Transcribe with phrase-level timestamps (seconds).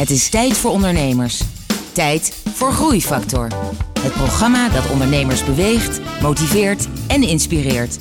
[0.00, 1.40] Het is tijd voor ondernemers.
[1.92, 3.48] Tijd voor Groeifactor.
[4.00, 7.98] Het programma dat ondernemers beweegt, motiveert en inspireert.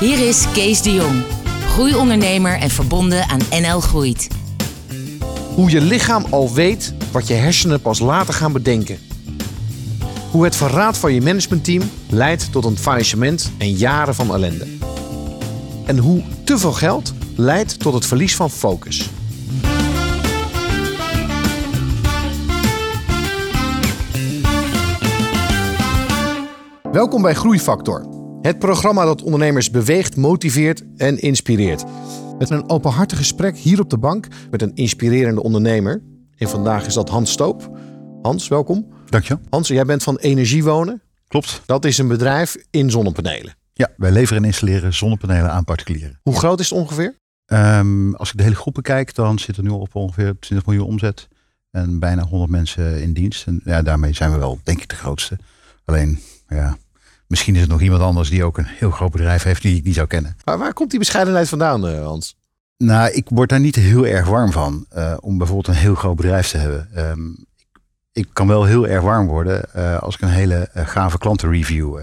[0.00, 1.22] Hier is Kees de Jong,
[1.68, 4.28] groeiondernemer en verbonden aan NL Groeit.
[5.54, 8.98] Hoe je lichaam al weet wat je hersenen pas later gaan bedenken.
[10.30, 14.66] Hoe het verraad van je managementteam leidt tot een faillissement en jaren van ellende.
[15.86, 19.10] En hoe te veel geld leidt tot het verlies van focus.
[26.92, 28.06] Welkom bij Groeifactor.
[28.42, 31.84] Het programma dat ondernemers beweegt, motiveert en inspireert.
[32.38, 36.02] Met een openhartig gesprek hier op de bank met een inspirerende ondernemer.
[36.36, 37.78] En vandaag is dat Hans Stoop.
[38.22, 38.86] Hans, welkom.
[39.08, 39.42] Dankjewel.
[39.50, 41.02] Hans, jij bent van Energiewonen.
[41.28, 41.62] Klopt.
[41.66, 43.54] Dat is een bedrijf in zonnepanelen.
[43.72, 46.20] Ja, wij leveren en installeren zonnepanelen aan particulieren.
[46.22, 47.18] Hoe groot is het ongeveer?
[47.46, 50.86] Ehm, als ik de hele groep bekijk, dan zit er nu op ongeveer 20 miljoen
[50.86, 51.28] omzet.
[51.70, 53.46] En bijna 100 mensen in dienst.
[53.46, 55.38] En ja, daarmee zijn we wel, denk ik, de grootste.
[55.84, 56.76] Alleen, ja,
[57.30, 59.84] misschien is er nog iemand anders die ook een heel groot bedrijf heeft die ik
[59.84, 60.36] niet zou kennen.
[60.44, 62.36] Maar waar komt die bescheidenheid vandaan, eh, Hans?
[62.76, 64.86] Nou, ik word daar niet heel erg warm van.
[64.88, 66.88] eh, om bijvoorbeeld een heel groot bedrijf te hebben.
[66.94, 67.20] Ehm,
[68.12, 71.98] ik kan wel heel erg warm worden eh, als ik een hele eh, gave klantenreview.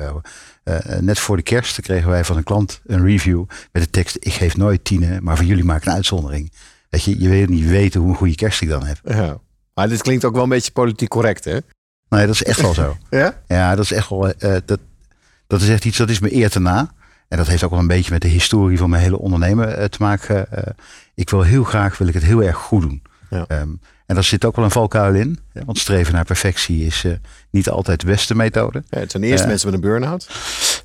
[0.99, 4.33] net voor de kerst kregen wij van een klant een review met de tekst: Ik
[4.33, 6.51] geef nooit tienen, maar voor jullie maak ik een uitzondering.
[6.89, 8.99] Weet je, je weet niet weten hoe een goede kerst ik dan heb.
[9.03, 9.37] Ja.
[9.73, 11.57] Maar dit klinkt ook wel een beetje politiek correct, hè?
[12.09, 12.97] Nee, dat is echt wel zo.
[13.09, 13.41] Ja?
[13.47, 14.33] Ja, dat is echt wel.
[14.65, 14.79] dat,
[15.47, 16.91] dat is echt iets dat is me eer te na.
[17.27, 19.85] En dat heeft ook wel een beetje met de historie van mijn hele ondernemen eh,
[19.85, 20.51] te maken.
[20.51, 20.73] Eh,
[21.15, 23.01] ik wil heel graag wil ik het heel erg goed doen.
[23.29, 23.45] Ja.
[23.47, 23.69] Ehm,
[24.05, 25.39] en daar zit ook wel een valkuil in.
[25.65, 27.11] Want streven naar perfectie is eh,
[27.49, 28.83] niet altijd de beste methode.
[28.89, 30.29] Ja, het zijn de eerste mensen met een burn-out.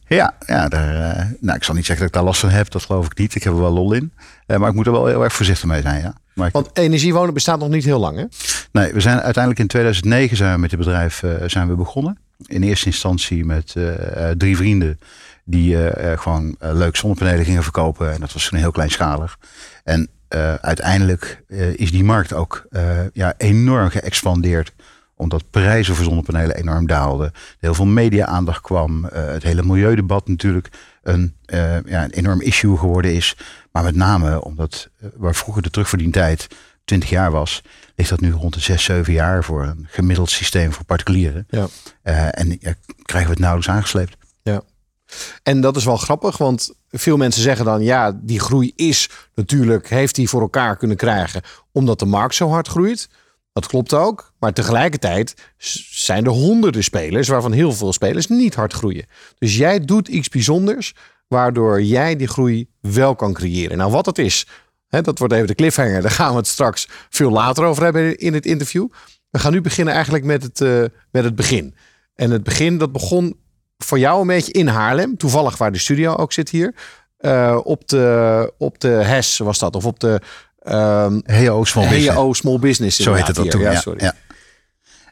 [0.07, 2.71] Ja, ja daar, eh, nou, ik zal niet zeggen dat ik daar last van heb.
[2.71, 3.35] Dat geloof ik niet.
[3.35, 4.13] Ik heb er wel lol in.
[4.47, 6.01] Eh, maar ik moet er wel heel erg voorzichtig mee zijn.
[6.03, 6.15] Ja.
[6.35, 8.25] Maar ik- Want energiewonen bestaat nog niet heel lang, hè?
[8.73, 12.19] Nee, we zijn uiteindelijk in 2009 zijn we met het bedrijf eh, zijn we begonnen.
[12.47, 15.01] In eerste instantie met eh, eh, drie vrienden
[15.45, 18.13] die eh, gewoon leuk zonnepanelen gingen verkopen.
[18.13, 19.39] En dat was toen heel kleinschalig.
[19.85, 20.09] En
[20.61, 21.43] uiteindelijk
[21.75, 22.67] is die markt ook
[23.13, 24.73] ja, enorm geëxpandeerd
[25.17, 27.33] omdat prijzen voor zonnepanelen enorm daalden.
[27.59, 29.05] Heel veel media-aandacht kwam.
[29.13, 30.69] het hele milieudebat natuurlijk
[31.03, 31.37] een,
[31.85, 33.37] ja, een enorm issue geworden is.
[33.73, 36.49] Maar met name omdat waar vroeger de terugverdientijd
[36.93, 37.63] 20 jaar was,
[37.97, 41.47] ligt dat nu rond de 6, 7 jaar voor een gemiddeld systeem voor particulieren.
[41.51, 41.67] Ja.
[42.03, 44.17] Eh, en ja, krijgen we het nauwelijks aangesleept.
[45.43, 47.83] En dat is wel grappig, want veel mensen zeggen dan...
[47.83, 51.43] ja, die groei is natuurlijk, heeft hij voor elkaar kunnen krijgen...
[51.73, 53.09] omdat de markt zo hard groeit.
[53.53, 54.33] Dat klopt ook.
[54.39, 55.35] Maar tegelijkertijd
[55.91, 57.29] zijn er honderden spelers...
[57.29, 59.07] waarvan heel veel spelers niet hard groeien.
[59.39, 60.95] Dus jij doet iets bijzonders...
[61.29, 63.77] waardoor jij die groei wel kan creëren.
[63.77, 64.47] Nou, wat het is,
[65.01, 66.03] dat wordt even de cliffhanger.
[66.03, 68.87] Daar gaan we het straks veel later over hebben in het interview.
[69.31, 71.75] We gaan nu beginnen eigenlijk met het, eh, met het begin.
[72.15, 73.37] En het begin, dat begon
[73.79, 75.17] voor jou een beetje in Haarlem.
[75.17, 76.75] Toevallig waar de studio ook zit hier.
[77.17, 79.77] Eh, op, de, op de HES was dat.
[79.77, 80.21] Of op de
[80.63, 82.09] ehm HEO Small Business.
[82.15, 83.01] HEO Small Business.
[83.03, 83.61] Zo heette dat toen.
[83.61, 83.69] hier.
[83.69, 84.05] Ja, Ja, sorry.
[84.05, 84.15] Ja.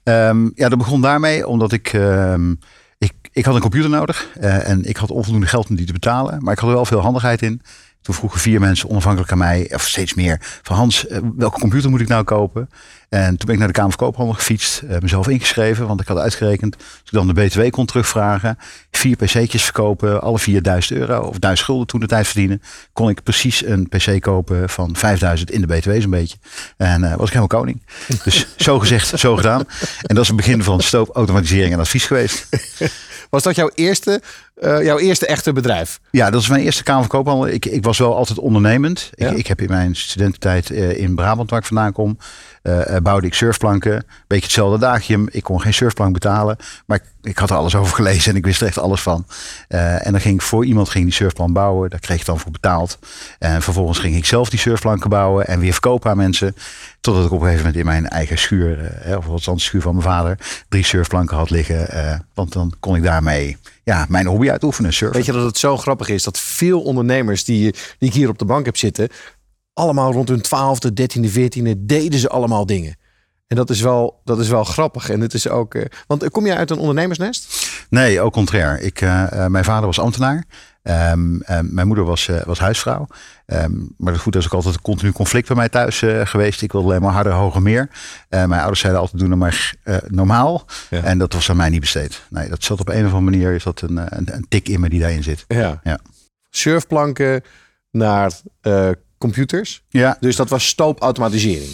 [0.02, 2.50] Ehm, ja, dat begon daarmee omdat ik, ehm,
[2.98, 4.28] ik, ik had een computer nodig.
[4.41, 6.42] eh, en ik had onvoldoende geld om die te betalen.
[6.44, 7.62] Maar ik had er wel veel handigheid in.
[8.02, 11.90] Toen vroegen vier mensen onafhankelijk aan mij, of steeds meer, van Hans, eh, welke computer
[11.90, 12.70] moet ik nou kopen?
[13.10, 16.06] En toen ben ik naar de Kamer van Koophandel gefietst, eh, mezelf ingeschreven, want ik
[16.06, 18.59] had uitgerekend, als ik dan de BTW kon terugvragen,
[18.91, 22.62] vier PC'tjes verkopen, alle vier 1000 euro of 1000 gulden toen de tijd verdienen,
[22.93, 26.37] kon ik precies een PC kopen van 5000 in de BTW zo'n beetje.
[26.76, 27.82] En eh, was ik helemaal koning.
[28.25, 29.65] Dus zo gezegd, zo gedaan.
[30.03, 32.47] En dat is het begin van stoop, automatisering en advies geweest.
[33.31, 34.21] Was dat jouw eerste,
[34.54, 36.00] eh, jouw eerste echte bedrijf?
[36.10, 37.48] Ja, dat is mijn eerste Kamer van Koophandel.
[37.48, 39.10] Ik, ik was wel altijd ondernemend.
[39.15, 39.31] Ja.
[39.31, 42.19] Ik, ik heb in mijn studententijd in Brabant, waar ik vandaan kom,
[43.03, 44.04] bouwde ik surfplanken.
[44.26, 45.28] Beetje hetzelfde daagje.
[45.31, 46.56] Ik kon geen surfplank betalen,
[46.87, 49.26] maar ik, ik had er alles over gelezen en ik wist er echt alles van.
[49.69, 51.91] Eh, en dan ging ik voor iemand ging die surfplan bouwen.
[51.91, 52.98] Daar kreeg ik dan voor betaald.
[53.38, 56.54] En vervolgens ging ik zelf die surfplanken bouwen en weer verkopen aan mensen.
[57.00, 59.83] Totdat ik op een gegeven moment in mijn eigen schuur, eh, of althans de schuur
[59.83, 61.89] van mijn vader, drie surfplanken had liggen.
[61.89, 65.16] eh, want dan kon ik daarmee ja, mijn hobby uitoefenen, surfen.
[65.16, 68.39] Weet je dat het zo grappig is dat veel ondernemers die, die ik hier op
[68.39, 69.09] de bank heb zitten,
[69.74, 72.96] allemaal rond hun twaalfde, dertiende, veertiende deden ze allemaal dingen.
[73.50, 75.10] En dat is wel, dat is wel grappig.
[75.10, 75.74] En het is ook.
[75.74, 77.70] eh, want eh, kom jij uit een ondernemersnest?
[77.88, 78.80] Nee, ook contrair.
[78.80, 80.44] Ik, eh, mijn vader was ambtenaar.
[80.82, 83.06] Ehm, ehm, mijn moeder was, was huisvrouw.
[83.46, 86.62] Ehm, maar goed, dat is ook altijd een continu conflict bij mij thuis geweest.
[86.62, 87.90] Ik wilde alleen maar harder, hoger, meer.
[88.28, 89.74] Mijn ouders zeiden altijd, doe nou maar
[90.08, 90.64] normaal.
[90.90, 91.02] Ja.
[91.02, 92.22] En dat was aan mij niet besteed.
[92.28, 94.80] Nee, dat zat op een of andere manier, is dat een, een, een tik in
[94.80, 95.44] me die daarin zit.
[95.48, 95.80] Ja.
[95.84, 95.98] Ja.
[96.50, 97.42] Surfplanken
[97.90, 98.32] naar
[99.20, 99.82] computers.
[99.88, 101.70] Ja, Dus dat was stoopautomatisering.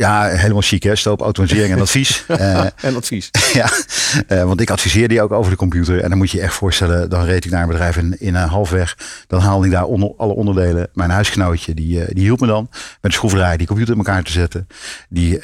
[0.00, 0.96] Ja, helemaal chic hè.
[0.96, 2.24] Stoop, automatisering en advies.
[2.28, 3.30] Uh, en advies.
[3.52, 3.70] ja,
[4.28, 6.00] uh, want ik adviseer die ook over de computer.
[6.00, 8.48] En dan moet je echt voorstellen, dan reed ik naar een bedrijf in, in een
[8.48, 8.96] halfweg.
[9.26, 10.88] Dan haalde ik daar onder, alle onderdelen.
[10.94, 14.22] Mijn huisgenootje, die, uh, die hielp me dan met de schroeverij die computer in elkaar
[14.22, 14.66] te zetten.
[15.08, 15.38] Die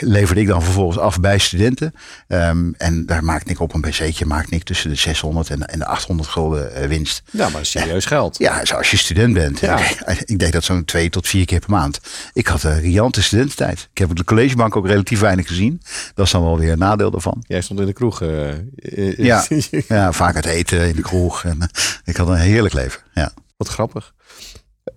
[0.00, 1.94] leverde ik dan vervolgens af bij studenten.
[2.28, 5.78] Um, en daar maakte ik op een pc'tje, maakte ik tussen de 600 en, en
[5.78, 7.22] de 800 gulden winst.
[7.30, 8.38] Ja, maar serieus geld.
[8.38, 9.60] Ja, als je student bent.
[9.60, 9.78] Ja.
[10.24, 12.00] Ik deed dat zo'n twee tot vier keer per maand.
[12.32, 13.22] Ik had een riante
[13.54, 13.88] studententijd.
[13.90, 15.82] Ik heb de collegebank ook relatief weinig gezien.
[16.14, 17.44] Dat is dan wel weer een nadeel daarvan.
[17.46, 18.20] Jij stond in de kroeg.
[18.20, 19.44] Uh, ja,
[19.88, 21.44] ja, vaak het eten in de kroeg.
[21.44, 21.66] En, uh,
[22.04, 23.00] ik had een heerlijk leven.
[23.14, 23.32] Ja.
[23.56, 24.14] Wat grappig.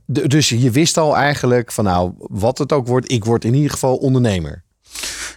[0.05, 3.53] De, dus je wist al eigenlijk van nou, wat het ook wordt, ik word in
[3.53, 4.63] ieder geval ondernemer.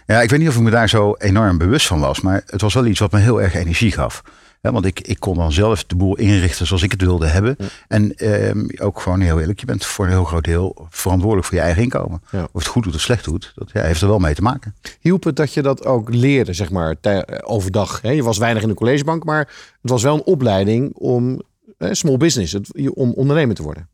[0.05, 2.61] Ja, ik weet niet of ik me daar zo enorm bewust van was, maar het
[2.61, 4.23] was wel iets wat me heel erg energie gaf
[4.61, 7.57] want ik, ik kon dan zelf de boel inrichten zoals ik het wilde hebben.
[7.87, 11.57] En ehm, ook gewoon heel eerlijk, je bent voor een heel groot deel verantwoordelijk voor
[11.57, 12.21] je eigen inkomen.
[12.31, 14.75] Of het goed doet of slecht doet, dat ja, heeft er wel mee te maken.
[14.99, 16.95] Hielp het dat je dat ook leerde, zeg maar,
[17.41, 18.01] overdag?
[18.01, 18.09] Hè?
[18.09, 19.47] Je was weinig in de collegebank, maar
[19.81, 21.41] het was wel een opleiding om
[21.77, 22.55] small business,
[22.93, 23.89] om ondernemer te worden.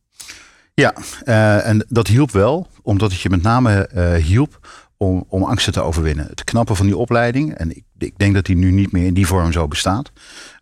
[0.81, 4.59] Ja, uh, en dat hielp wel, omdat het je met name uh, hielp
[4.97, 6.25] om, om angsten te overwinnen.
[6.27, 9.13] Het knappen van die opleiding, en ik, ik, denk dat die nu niet meer in
[9.13, 10.11] die vorm zo bestaat,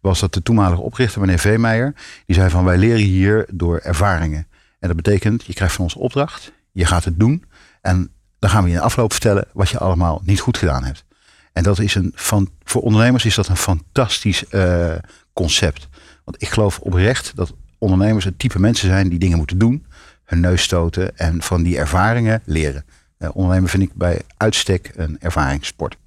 [0.02, 1.94] was dat de toenmalige oprichter, meneer Veemeijer,
[2.26, 4.48] die zei van wij leren hier door ervaringen.
[4.80, 7.44] En dat betekent, je krijgt van ons opdracht, je gaat het doen
[7.82, 8.10] en
[8.40, 11.06] dan gaan we je in de afloop vertellen wat je allemaal niet goed gedaan hebt.
[11.54, 14.96] En dat is een van, voor ondernemers is dat een fantastisch uh,
[15.34, 15.88] concept.
[16.24, 19.86] Want ik geloof oprecht dat ondernemers het type mensen zijn die dingen moeten doen,
[20.24, 22.86] hun neus stoten en van die ervaringen leren.
[23.20, 25.98] Uh, ondernemen vind ik bij uitstek een ervaringssport.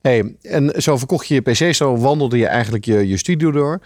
[0.00, 3.80] Hey, en zo verkocht je je pc, zo wandelde je eigenlijk je, je studio door.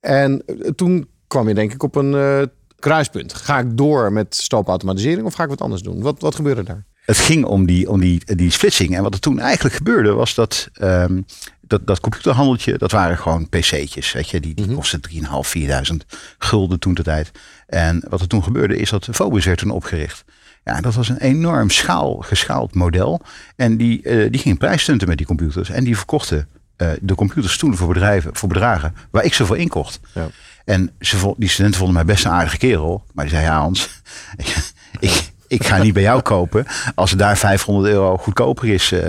[0.00, 2.42] En eh, toen kwam je denk ik op een uh,
[2.78, 3.34] kruispunt.
[3.34, 6.02] Ga ik door met stoopautomatisering of ga ik wat anders doen?
[6.02, 6.84] Wat, wat gebeurde daar?
[7.04, 8.96] Het ging om die, om die, die splitsing.
[8.96, 11.24] En wat er toen eigenlijk gebeurde was dat um,
[11.66, 14.12] dat, dat computerhandeltje, dat waren gewoon pc'tjes.
[14.12, 15.18] Weet je, die, die mm kostten 3.500,
[15.58, 15.96] 4.000
[16.38, 17.30] gulden toen de tijd.
[17.66, 20.24] En wat er toen gebeurde is dat Phobos werd toen opgericht.
[20.64, 23.20] Ja, dat was een enorm schaal, geschaald model.
[23.56, 25.70] En die, uh, die ging prijsstunten met die computers.
[25.70, 30.00] En die verkochten uh, de computers toen voor, bedrijven, voor bedragen waar ik zoveel inkocht.
[30.14, 30.28] Ja.
[30.64, 33.04] En ze, die studenten vonden mij best een aardige kerel.
[33.12, 34.02] Maar die zei, ja Hans,
[35.00, 38.92] ik, ik ga niet bij jou kopen als het daar 500 euro goedkoper is.
[38.92, 39.00] Uh,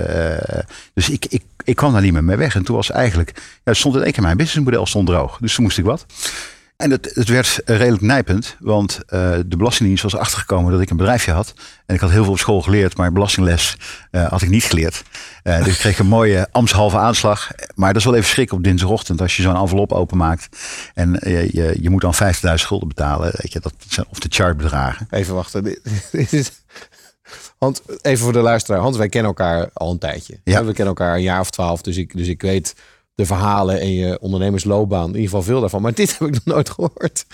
[0.94, 2.56] dus ik, ik, ik kwam daar niet meer mee weg.
[2.56, 5.38] En toen was eigenlijk, ja, stond in één keer mijn businessmodel stond droog.
[5.38, 6.06] Dus toen moest ik wat.
[6.78, 10.98] En het, het werd redelijk nijpend, want uh, de Belastingdienst was achtergekomen dat ik een
[10.98, 11.54] bedrijfje had.
[11.86, 13.78] En ik had heel veel op school geleerd, maar belastingles
[14.12, 15.04] uh, had ik niet geleerd.
[15.44, 17.52] Uh, dus ik kreeg een mooie ambtshalve aanslag.
[17.76, 20.58] Maar dat is wel even schrik op dinsdagochtend als je zo'n envelop openmaakt.
[20.94, 23.32] En je, je, je moet dan 50.000 schulden betalen.
[23.36, 25.08] Weet je, dat zijn of de chartbedragen.
[25.10, 25.78] Even wachten.
[27.58, 28.82] Hans, even voor de luisteraar.
[28.82, 30.40] Hans, wij kennen elkaar al een tijdje.
[30.44, 30.60] Ja.
[30.60, 32.76] We kennen elkaar een jaar of twaalf, dus ik, dus ik weet
[33.16, 35.08] de verhalen en je ondernemersloopbaan.
[35.08, 35.82] In ieder geval veel daarvan.
[35.82, 37.26] Maar dit heb ik nog nooit gehoord.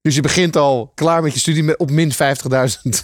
[0.00, 2.16] Dus je begint al klaar met je studie met op min 50.000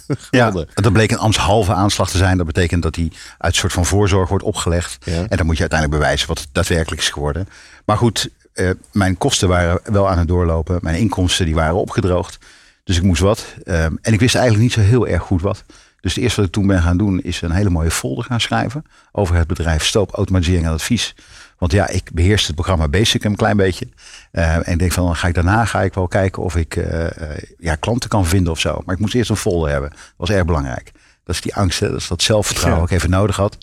[0.29, 2.37] Ja, dat bleek een ambtshalve aanslag te zijn.
[2.37, 5.05] Dat betekent dat die uit een soort van voorzorg wordt opgelegd.
[5.05, 5.25] Ja.
[5.27, 7.47] En dan moet je uiteindelijk bewijzen wat het daadwerkelijk is geworden.
[7.85, 10.79] Maar goed, eh, mijn kosten waren wel aan het doorlopen.
[10.81, 12.37] Mijn inkomsten die waren opgedroogd.
[12.83, 13.45] Dus ik moest wat.
[13.65, 15.63] Um, en ik wist eigenlijk niet zo heel erg goed wat.
[16.05, 18.41] Dus het eerste wat ik toen ben gaan doen is een hele mooie folder gaan
[18.41, 21.15] schrijven over het bedrijf Stoop Automatisering en Advies.
[21.57, 23.87] Want ja, ik beheerste het programma Basic een klein beetje.
[24.31, 26.75] Uh, en ik denk van, dan ga ik daarna ga ik wel kijken of ik
[26.75, 27.09] uh, uh,
[27.57, 28.81] ja, klanten kan vinden of zo.
[28.85, 29.89] Maar ik moest eerst een folder hebben.
[29.89, 30.91] Dat was erg belangrijk.
[31.23, 32.81] Dat is die angst, dat is dat zelfvertrouwen ja.
[32.81, 33.57] wat ik even nodig had.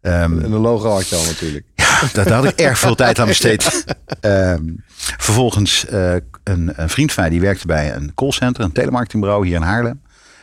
[0.00, 1.64] Um, en een logo had je al natuurlijk.
[1.74, 3.64] Ja, daar, daar had ik erg veel tijd aan besteed.
[4.20, 4.84] Um,
[5.16, 9.62] vervolgens een, een vriend van mij die werkte bij een callcenter, een telemarketingbureau hier in
[9.62, 10.00] Haarlem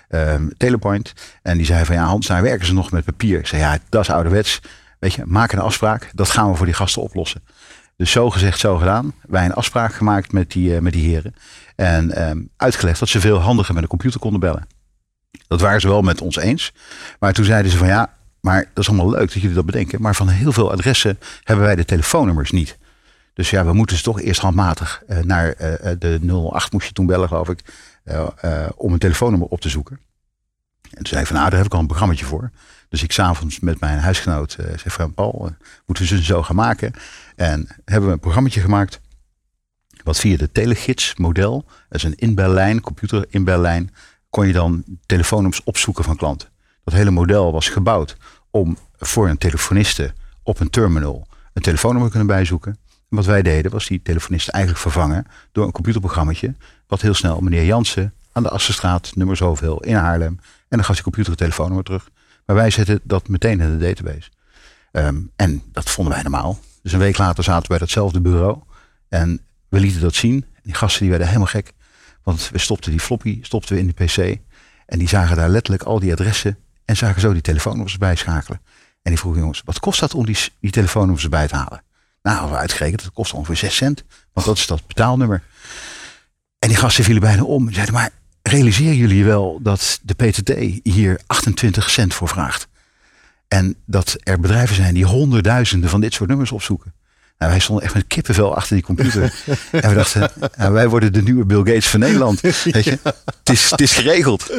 [0.10, 1.14] um, Telepoint.
[1.42, 3.40] En die zei van ja, Hans, daar werken ze nog met papier.
[3.40, 4.62] Ik zei ja, dat is ouderwets.
[5.00, 6.10] Weet je, maak een afspraak.
[6.14, 7.42] Dat gaan we voor die gasten oplossen.
[7.98, 9.14] Dus zo gezegd, zo gedaan.
[9.28, 11.36] Wij een afspraak gemaakt met die, uh, met die heren.
[11.76, 14.68] En um, uitgelegd dat ze veel handiger met een computer konden bellen.
[15.48, 16.74] Dat waren ze wel met ons eens.
[17.20, 20.02] Maar toen zeiden ze van ja, maar dat is allemaal leuk dat jullie dat bedenken.
[20.02, 22.78] Maar van heel veel adressen hebben wij de telefoonnummers niet.
[23.34, 26.20] Dus ja, we moeten ze toch eerst handmatig uh, naar uh, de
[26.52, 27.60] 08 moest je toen bellen, geloof ik.
[28.06, 30.00] Uh, uh, om een telefoonnummer op te zoeken.
[30.82, 32.52] En toen zei ik van, nou, daar heb ik al een programma voor.
[32.90, 36.56] Dus ik s'avonds met mijn huisgenoot uh, zei van, Paul, moeten we ze zo gaan
[36.56, 36.94] maken?
[37.36, 39.00] En hebben we een programma gemaakt,
[40.04, 43.94] wat via de telegids model, dat is een inbellijn, computer inbellijn,
[44.30, 46.50] kon je dan telefoonnummers opzoeken van klanten.
[46.84, 48.18] Dat hele model was gebouwd
[48.50, 50.14] om voor een telefoniste
[50.44, 52.78] op een terminal een telefoonnummer kunnen bijzoeken.
[53.10, 56.34] En wat wij deden was die telefonist eigenlijk vervangen door een computerprogramma
[56.88, 60.40] wat heel snel meneer Jansen aan de Assenstraat, nummer zoveel, in Haarlem.
[60.42, 62.10] En dan gaf die computer het telefoonnummer terug.
[62.46, 64.30] Maar wij zetten dat meteen in de database.
[64.92, 66.60] Ehm, en dat vonden wij normaal.
[66.82, 68.60] Dus een week later zaten we bij datzelfde bureau.
[69.10, 70.46] En we lieten dat zien.
[70.64, 71.74] Die gasten die werden helemaal gek.
[72.24, 74.40] Want we stopten die floppy stopten we in die pc.
[74.86, 76.58] En die zagen daar letterlijk al die adressen.
[76.86, 78.62] En zagen zo die telefoonnummers bijschakelen.
[79.02, 81.84] En die vroegen jongens, wat kost dat om die, die telefoonnummers bij te halen?
[82.30, 84.04] Nou, uitgerekend, dat kost ongeveer 6 cent.
[84.34, 85.44] Want dat is dat betaalnummer.
[86.60, 87.68] En die gasten vielen bijna om.
[87.68, 88.10] En zeiden, maar
[88.42, 92.68] realiseren jullie wel dat de PTT hier 28 cent voor vraagt?
[93.48, 96.94] En dat er bedrijven zijn die honderdduizenden van dit soort nummers opzoeken.
[97.38, 99.22] Nou, wij stonden echt met kippenvel achter die computer.
[99.72, 102.42] en we dachten, nou, wij worden de nieuwe Bill Gates van Nederland.
[102.42, 103.00] Weet je?
[103.04, 104.52] Het, is, het is geregeld.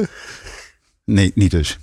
[1.05, 1.79] Nee, niet dus.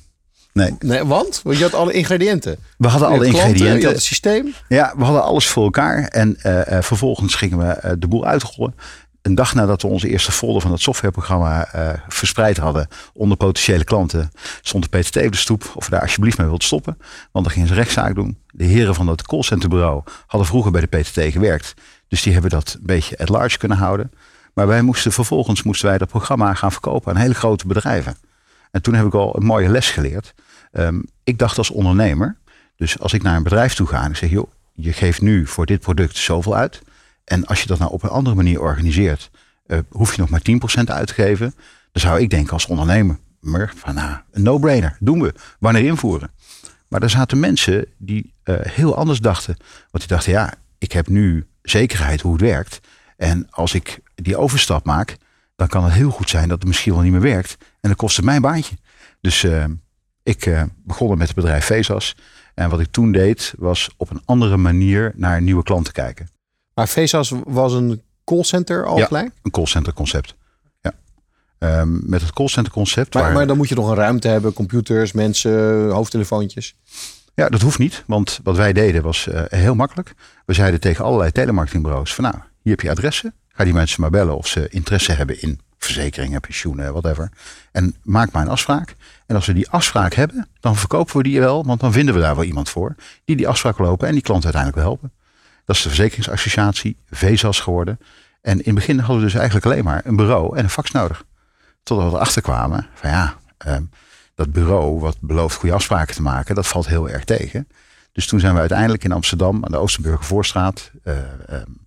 [0.57, 0.75] Nee.
[0.79, 1.03] nee.
[1.03, 1.41] Want?
[1.43, 2.57] Want je had alle ingrediënten.
[2.77, 3.79] We hadden alle ingrediënten.
[3.79, 4.53] Je had het systeem.
[4.67, 6.03] Ja, we hadden alles voor elkaar.
[6.03, 8.73] En uh, uh, vervolgens gingen we uh, de boel uitrollen
[9.27, 13.83] een dag nadat we onze eerste folder van het softwareprogramma uh, verspreid hadden onder potentiële
[13.83, 16.97] klanten, stond de PTT op de stoep of we daar alsjeblieft mee wilden stoppen.
[17.31, 18.37] Want dan gingen ze rechtszaak doen.
[18.51, 21.73] De heren van het callcenterbureau hadden vroeger bij de PTT gewerkt.
[22.07, 24.11] Dus die hebben dat een beetje at large kunnen houden.
[24.53, 28.17] Maar wij moesten vervolgens moesten wij dat programma gaan verkopen aan hele grote bedrijven.
[28.71, 30.33] En toen heb ik al een mooie les geleerd.
[30.71, 32.37] Um, ik dacht als ondernemer,
[32.75, 35.47] dus als ik naar een bedrijf toe ga en ik zeg, joh, je geeft nu
[35.47, 36.81] voor dit product zoveel uit.
[37.23, 39.29] En als je dat nou op een andere manier organiseert,
[39.67, 41.53] uh, hoef je nog maar 10% uit te geven.
[41.91, 43.19] Dan zou ik denken als ondernemer,
[43.75, 45.33] van nou, een no-brainer, doen we.
[45.59, 46.31] Wanneer invoeren?
[46.87, 49.57] Maar er zaten mensen die uh, heel anders dachten.
[49.91, 52.79] Want die dachten, ja, ik heb nu zekerheid hoe het werkt.
[53.17, 55.17] En als ik die overstap maak,
[55.55, 57.57] dan kan het heel goed zijn dat het misschien wel niet meer werkt.
[57.59, 58.75] En dan kost het mijn baantje.
[59.21, 59.65] Dus uh,
[60.27, 62.15] ik begon met het bedrijf Vesas.
[62.53, 66.29] En wat ik toen deed, was op een andere manier naar nieuwe klanten kijken.
[66.73, 69.31] Maar VSAS was een callcenter al ja, gelijk?
[69.41, 70.35] een callcenter concept.
[70.81, 70.93] Ja.
[71.79, 73.13] Um, met het callcenter concept.
[73.13, 73.33] Maar, waar...
[73.33, 76.75] maar dan moet je nog een ruimte hebben, computers, mensen, hoofdtelefoontjes.
[77.33, 78.03] Ja, dat hoeft niet.
[78.07, 80.13] Want wat wij deden was uh, heel makkelijk.
[80.45, 83.33] We zeiden tegen allerlei telemarketingbureaus van nou, hier heb je adressen.
[83.47, 87.29] Ga die mensen maar bellen of ze interesse hebben in verzekeringen, pensioenen, whatever.
[87.71, 88.95] En maak maar een afspraak.
[89.25, 91.65] En als we die afspraak hebben, dan verkopen we die wel.
[91.65, 92.95] Want dan vinden we daar wel iemand voor.
[93.25, 95.11] Die die afspraak lopen en die klant uiteindelijk wil helpen.
[95.65, 97.99] Dat is de Verzekeringsassociatie, VESAS geworden.
[98.41, 100.91] En in het begin hadden we dus eigenlijk alleen maar een bureau en een fax
[100.91, 101.23] nodig.
[101.83, 103.35] Totdat we erachter kwamen van ja,
[103.67, 103.89] um,
[104.35, 107.67] dat bureau wat belooft goede afspraken te maken, dat valt heel erg tegen.
[108.11, 111.13] Dus toen zijn we uiteindelijk in Amsterdam aan de Oosterburger Voorstraat, uh,
[111.49, 111.77] um,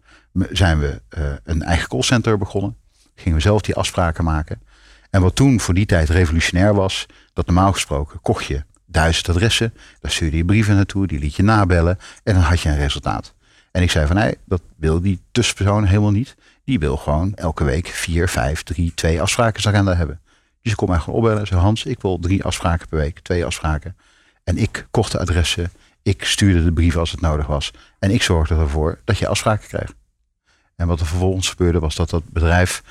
[0.50, 2.76] zijn we uh, een eigen callcenter begonnen.
[3.21, 4.61] Gingen we zelf die afspraken maken.
[5.11, 9.75] En wat toen voor die tijd revolutionair was, dat normaal gesproken kocht je duizend adressen,
[10.00, 13.35] daar stuurde je brieven naartoe, die liet je nabellen en dan had je een resultaat.
[13.73, 16.37] En ik zei van nee, dat wil die tussenpersoon helemaal niet.
[16.65, 20.21] Die wil gewoon elke week vier, vijf, drie, twee afspraken hebben.
[20.62, 23.21] Dus ik kom mij gewoon opbellen en zei Hans, ik wil drie afspraken per week,
[23.21, 23.97] twee afspraken.
[24.45, 25.73] En ik kocht de adressen,
[26.03, 27.71] ik stuurde de brief als het nodig was.
[27.99, 29.93] En ik zorgde ervoor dat je afspraken kreeg.
[30.77, 32.83] En wat er vervolgens gebeurde was dat dat bedrijf,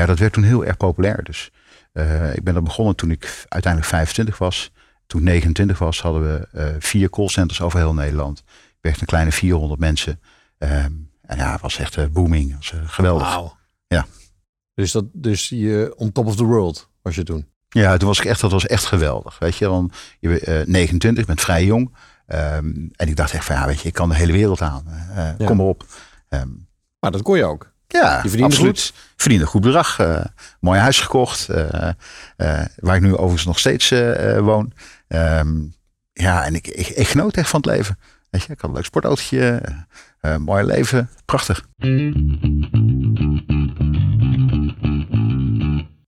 [0.00, 1.24] ja dat werd toen heel erg populair.
[1.24, 1.50] Dus
[1.92, 4.72] uh, ik ben er begonnen toen ik uiteindelijk 25 was.
[5.06, 8.44] Toen ik 29 was hadden we uh, vier callcenters over heel Nederland
[8.86, 10.20] echt een kleine 400 mensen.
[10.58, 12.56] Um, en ja, het was echt uh, booming.
[12.56, 13.34] Was, geweldig.
[13.34, 13.52] Wow.
[13.86, 14.06] Ja.
[14.74, 17.48] Dus, dat, dus je on top of the world was je toen?
[17.68, 19.38] Ja, toen was ik echt, dat was echt geweldig.
[19.38, 21.94] Weet je, dan, je bent uh, 29, je bent vrij jong.
[22.26, 24.84] Um, en ik dacht echt van, ja, weet je, ik kan de hele wereld aan.
[25.14, 25.46] Ja.
[25.46, 25.84] Kom maar op.
[26.28, 27.74] Um, maar dat kon je ook.
[27.88, 28.80] Ja, je verdiende absoluut.
[28.80, 28.92] goed.
[29.16, 29.98] Verdiende een goed bedrag.
[29.98, 30.24] Uh,
[30.60, 31.48] mooi huis gekocht.
[31.50, 31.56] Uh,
[32.36, 33.90] uh, waar ik nu overigens nog steeds
[34.38, 34.72] woon.
[35.08, 35.74] Um,
[36.12, 37.98] ja, en ik, ik, ik genoot echt van het leven.
[38.30, 39.62] Weet je, ik had een leuk sportautootje,
[40.22, 41.66] uh, mooi leven, prachtig.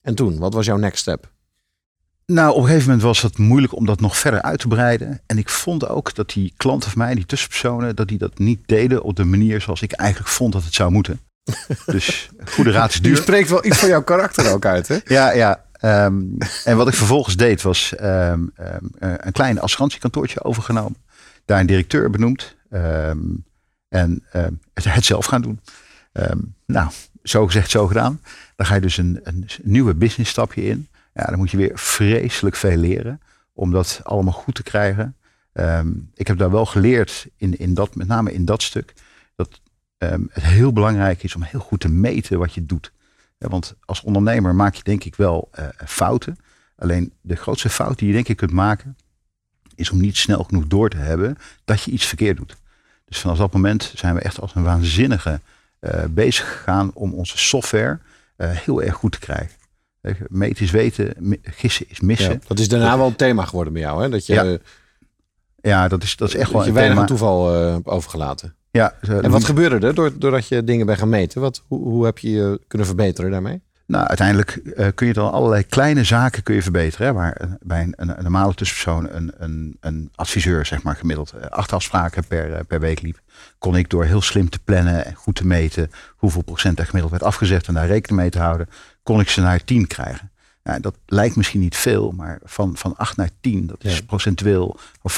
[0.02, 1.30] En toen, wat was jouw next step?
[2.26, 5.20] Nou, op een gegeven moment was het moeilijk om dat nog verder uit te breiden.
[5.26, 8.60] En ik vond ook dat die klanten van mij, die tussenpersonen, dat die dat niet
[8.66, 11.20] deden op de manier zoals ik eigenlijk vond dat het zou moeten.
[11.86, 13.14] Dus goede raad is duur.
[13.14, 14.98] Je spreekt wel iets van jouw karakter ook uit, hè?
[15.04, 15.64] Ja, ja.
[15.82, 20.96] Um, en wat ik vervolgens deed was um, um, een klein assurantiekantoortje overgenomen
[21.48, 22.56] daar een directeur benoemd.
[23.88, 25.60] En het, het, zelf gaan doen.
[26.66, 26.90] Nou,
[27.22, 28.20] zo gezegd, zo gedaan.
[28.56, 30.88] Dan ga je dus een, een nieuwe business stapje in.
[31.14, 33.20] Ja, dan moet je weer vreselijk veel leren
[33.52, 35.16] om dat allemaal goed te krijgen.
[36.14, 38.94] ik heb daar wel geleerd, in, in dat, met name in dat stuk,
[39.98, 42.92] dat het heel belangrijk is om heel goed te meten wat je doet.
[43.38, 46.36] Ja, want als ondernemer maak je denk ik wel uh, fouten.
[46.76, 48.96] Alleen de grootste fout die je denk ik kunt maken,
[49.74, 52.56] is om niet snel genoeg door te hebben dat je iets verkeerd doet.
[53.04, 55.40] Dus vanaf dat moment zijn we echt als een waanzinnige
[55.80, 57.98] uh, bezig gegaan om onze software
[58.36, 59.56] uh, heel erg goed te krijgen.
[60.28, 62.32] Meten is weten, gissen is missen.
[62.32, 64.08] Ja, dat is daarna wel een thema geworden bij jou, hè?
[64.08, 64.60] Dat je,
[65.60, 65.88] Ja.
[65.88, 67.00] dat, is, dat is echt wel dat je een weinig thema.
[67.00, 68.54] aan toeval eh, overgelaten.
[68.70, 71.40] Ja, En wat gebeurde er door- doordat je dingen bent gaan meten?
[71.40, 73.62] Wat, hoe, hoe heb je je kunnen verbeteren daarmee?
[73.86, 77.06] Nou, uiteindelijk eh, kun je dan allerlei kleine zaken kun je verbeteren.
[77.06, 80.96] Hè, waar eh, bij een, een, een normale tussenpersoon een, een, een adviseur, zeg maar,
[80.96, 83.20] gemiddeld eh, acht afspraken per, per week liep.
[83.58, 87.10] Kon ik door heel slim te plannen en goed te meten hoeveel procent er gemiddeld
[87.12, 88.68] werd afgezet en daar rekening mee te houden,
[89.02, 90.30] kon ik ze naar 10 krijgen.
[90.62, 94.02] Ja, dat lijkt misschien niet veel, maar van, van 8 naar 10, dat is Ja.
[94.06, 95.16] procentueel of 25%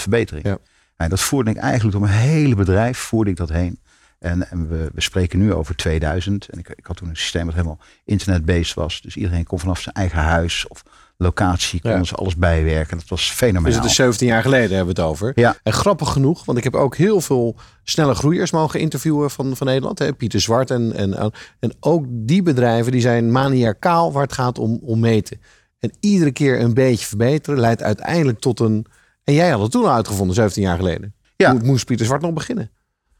[0.00, 0.46] verbetering.
[0.46, 0.58] Ja.
[0.96, 3.78] Ja, dat voerde ik eigenlijk door mijn hele bedrijf, voerde ik dat heen.
[4.18, 6.48] En, en we, we spreken nu over 2000.
[6.48, 9.00] En ik, ik had toen een systeem dat helemaal internet-based was.
[9.00, 10.82] Dus iedereen kon vanaf zijn eigen huis of
[11.16, 11.88] locatie, Ja.
[11.88, 12.98] konden ze alles bijwerken.
[12.98, 13.64] Dat was fenomenaal.
[13.70, 15.32] Dus het is 17 jaar geleden hebben we het over.
[15.34, 15.56] Ja.
[15.62, 19.66] En grappig genoeg, want ik heb ook heel veel snelle groeiers mogen interviewen van, van
[19.66, 19.98] Nederland.
[19.98, 20.12] Hè?
[20.12, 24.78] Pieter Zwart en, en, en ook die bedrijven die zijn maniacaal waar het gaat om,
[24.82, 25.40] om meten.
[25.78, 28.86] En iedere keer een beetje verbeteren leidt uiteindelijk tot een...
[29.26, 31.14] En jij had het toen al uitgevonden, 17 jaar geleden.
[31.36, 31.50] Ja.
[31.50, 32.70] Hoe moest Pieter Zwart nog beginnen?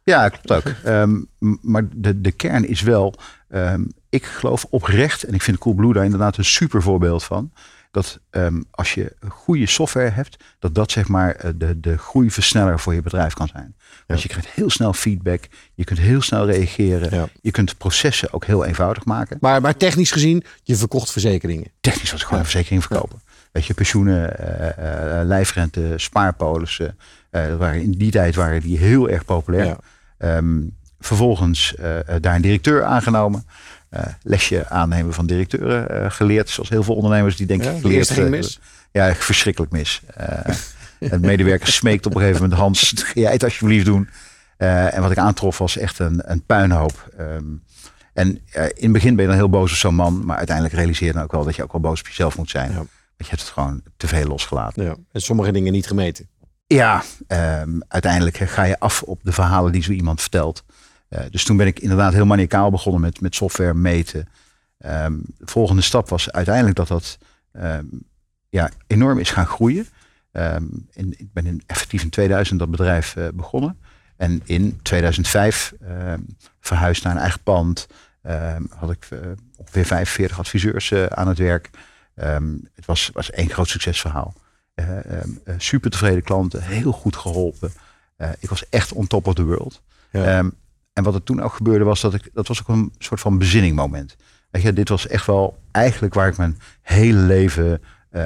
[0.03, 0.73] Ja, klopt ook.
[0.85, 1.21] Ehm,
[1.61, 3.15] maar de, de kern is wel,
[3.49, 7.53] ehm, ik geloof oprecht, en ik vind Coolblue daar inderdaad een super voorbeeld van,
[7.91, 12.81] dat ehm, als je goede software hebt, dat dat zeg maar eh, de, de groeiversneller
[12.81, 13.77] voor je bedrijf kan zijn.
[14.07, 15.45] Want je krijgt heel snel feedback,
[15.75, 17.29] je kunt heel snel reageren, Ja.
[17.41, 19.37] je kunt processen ook heel eenvoudig maken.
[19.41, 21.71] Maar, maar technisch gezien, je verkocht verzekeringen.
[21.81, 23.21] Technisch was ik gewoon een verzekering verkopen.
[23.57, 26.99] Weet je, pensioenen, eh, lijfrente, spaarpolissen.
[27.31, 29.65] waren, in die tijd waren die heel erg populair.
[29.65, 29.79] Ja.
[30.19, 30.61] Ehm,
[31.01, 31.75] vervolgens
[32.21, 33.47] daar een directeur aangenomen.
[34.23, 36.49] Lesje aannemen van directeuren geleerd.
[36.49, 38.61] Zoals heel veel ondernemers die denken Ja, geleerd ging mis?
[38.93, 40.03] Ja, verschrikkelijk mis.
[41.01, 44.09] Een medewerker smeekt op een gegeven moment Hans, ga jij het alsjeblieft doen.
[44.57, 47.11] En wat ik aantrof was echt een, een puinhoop.
[47.19, 47.45] Ehm,
[48.13, 50.25] en in het begin ben je dan heel boos op zo'n man.
[50.25, 52.51] Maar uiteindelijk realiseer je dan ook wel dat je ook wel boos op jezelf moet
[52.51, 52.73] zijn.
[52.73, 52.85] Ja.
[53.17, 54.85] Je hebt het gewoon te veel losgelaten.
[54.85, 54.97] Ja.
[55.13, 56.29] En sommige dingen niet gemeten.
[56.67, 60.65] Ja, ehm, uiteindelijk ga je af op de verhalen die zo iemand vertelt.
[61.09, 64.29] Eh, dus toen ben ik inderdaad heel maniacaal begonnen met, met software meten.
[64.79, 67.19] Ehm, de volgende stap was uiteindelijk dat dat
[67.53, 67.85] ehm,
[68.49, 69.87] ja, enorm is gaan groeien.
[70.91, 73.79] In, ik ben in, effectief in 2000 dat bedrijf eh, begonnen.
[74.17, 76.21] En in 2005 ehm,
[76.61, 77.87] verhuisd naar een eigen pand.
[78.69, 79.19] Had ik eh,
[79.57, 81.71] ongeveer 45 adviseurs eh, aan het werk.
[82.17, 84.35] Ehm, het was, was één groot succesverhaal.
[84.75, 87.73] Eh, ehm, eh, super tevreden klanten, heel goed geholpen.
[88.17, 89.83] Eh, ik was echt on top of the world.
[90.11, 90.25] Ja.
[90.39, 90.51] Ehm,
[90.93, 93.39] en wat er toen ook gebeurde was dat ik, dat was ook een soort van
[93.39, 94.17] bezinningmoment.
[94.51, 97.83] Weet je, dit was echt wel eigenlijk waar ik mijn hele leven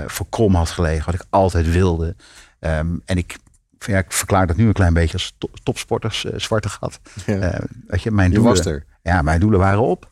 [0.06, 2.16] voor krom had gelegen, wat ik altijd wilde.
[2.58, 3.36] En ik,
[3.78, 7.00] ja, ik verklaar dat nu een klein beetje als to- topsporters zwarte gat.
[7.26, 7.60] Ja.
[7.86, 8.84] Weet je, mijn Je doelen, was er.
[9.02, 10.09] Ja, mijn doelen waren op.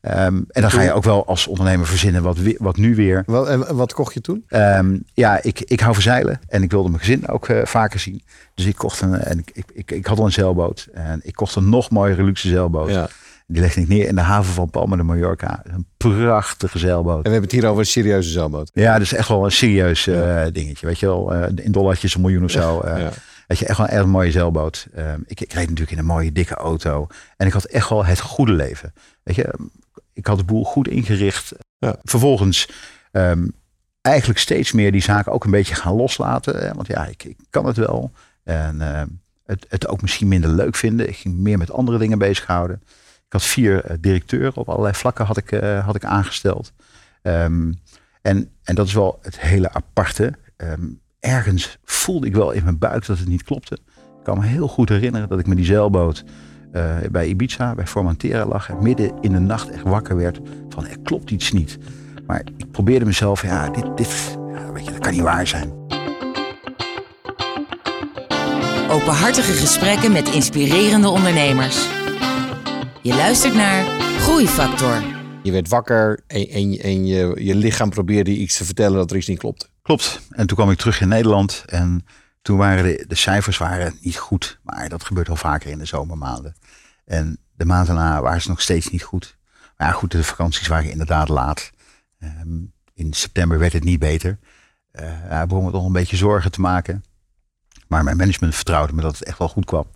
[0.00, 3.22] Ehm, en dan ga je ook wel als ondernemer verzinnen wat, wat nu weer.
[3.26, 4.44] Wat, en wat kocht je toen?
[4.48, 8.00] Ehm, ja, ik, ik hou van zeilen en ik wilde mijn gezin ook eh, vaker
[8.00, 8.22] zien.
[8.54, 11.34] Dus ik kocht een, en ik, ik, ik, ik had al een zeilboot en ik
[11.34, 12.90] kocht een nog mooiere luxe zeilboot.
[12.90, 13.08] Ja.
[13.46, 15.62] Die legde ik neer in de haven van Palma de Mallorca.
[15.64, 17.16] Een prachtige zeilboot.
[17.16, 18.70] En we hebben het hier over een serieuze zeilboot.
[18.74, 20.86] Ja, dus echt wel een serieus eh, dingetje.
[20.86, 22.82] Weet je wel, eh, in dollartjes een miljoen of zo.
[22.84, 23.10] Ja.
[23.46, 24.86] Weet je, echt wel een erg mooie zeilboot.
[24.94, 27.06] Ehm, ik, ik reed natuurlijk in een mooie dikke auto.
[27.36, 28.92] En ik had echt wel het goede leven.
[29.22, 29.54] Weet je,
[30.12, 31.52] ik had de boel goed ingericht.
[31.78, 31.96] Ja.
[32.02, 32.68] Vervolgens
[33.12, 33.48] ehm,
[34.00, 36.56] eigenlijk steeds meer die zaken ook een beetje gaan loslaten.
[36.56, 38.12] Hè, want ja, ik, ik kan het wel.
[38.42, 39.06] En ehm,
[39.44, 41.08] het, het ook misschien minder leuk vinden.
[41.08, 42.82] Ik ging meer met andere dingen bezighouden.
[43.26, 46.72] Ik had vier eh, directeuren op allerlei vlakken had ik, eh, had ik aangesteld.
[47.22, 47.72] Ehm,
[48.22, 50.34] en, en dat is wel het hele aparte.
[51.20, 53.74] Ergens voelde ik wel in mijn buik dat het niet klopte.
[53.94, 56.24] Ik kan me heel goed herinneren dat ik met die zeilboot
[56.72, 58.68] eh, bij Ibiza, bij Formentera lag.
[58.68, 61.78] En midden in de nacht echt wakker werd van er klopt iets niet.
[62.26, 65.72] Maar ik probeerde mezelf, ja, dit, dit ja, weet je, dat kan niet waar zijn.
[68.90, 71.88] Openhartige gesprekken met inspirerende ondernemers.
[73.02, 73.84] Je luistert naar
[74.18, 75.02] Groeifactor.
[75.42, 79.16] Je werd wakker en, en, en je, je lichaam probeerde iets te vertellen dat er
[79.16, 79.66] iets niet klopte.
[79.82, 80.20] Klopt.
[80.30, 82.04] En toen kwam ik terug in Nederland en
[82.42, 84.58] toen waren de, de cijfers waren niet goed.
[84.62, 86.54] Maar dat gebeurt wel vaker in de zomermaanden.
[87.10, 89.36] En de maanden daarna waren ze nog steeds niet goed.
[89.76, 91.70] Maar ja, goed, de vakanties waren inderdaad laat.
[92.18, 92.58] Ehm,
[92.94, 94.38] in september werd het niet beter.
[94.90, 97.04] Eh ja, begon me toch een beetje zorgen te maken.
[97.88, 99.86] Maar mijn management vertrouwde me dat het echt wel goed kwam.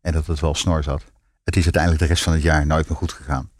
[0.00, 1.04] En dat het wel snor zat.
[1.44, 3.50] Het is uiteindelijk de rest van het jaar nooit meer goed gegaan.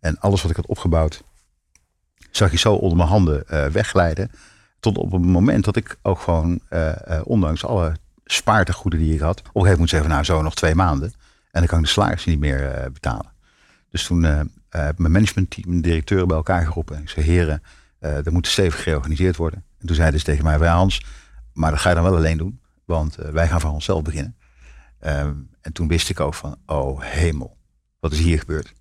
[0.00, 1.22] En alles wat ik had opgebouwd,
[2.30, 4.30] zag je zo onder mijn handen eh, wegglijden.
[4.80, 9.38] Tot op het moment dat ik ook gewoon, eh, ondanks alle spaartegoeden die ik had,
[9.38, 11.12] op een gegeven moment nou zo nog twee maanden.
[11.54, 13.32] En dan kan ik de salarissen niet meer eh, betalen.
[13.90, 16.96] Dus toen eh, uh, mijn managementteam, mijn directeuren bij elkaar geroepen.
[16.96, 17.62] En ik zei, heren,
[17.98, 19.64] er moet stevig georganiseerd worden.
[19.78, 21.04] En toen zeiden ze tegen mij, wij Hans,
[21.52, 22.60] maar dat ga je dan wel alleen doen.
[22.84, 24.36] Want wij gaan voor onszelf beginnen.
[25.06, 27.56] Um, en toen wist ik ook van, oh hemel,
[28.00, 28.72] wat is hier gebeurd?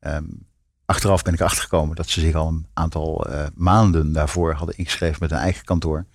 [0.00, 0.46] Um,
[0.84, 5.16] achteraf ben ik achtergekomen dat ze zich al een aantal uh, maanden daarvoor hadden ingeschreven
[5.20, 6.06] met een eigen kantoor.